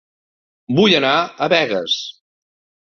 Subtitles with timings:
[0.79, 2.03] Vull anar a Begues